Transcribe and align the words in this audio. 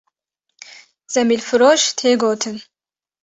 Zembîlfiroş 1.13 1.81
tê 1.97 2.11
gotin 2.23 2.57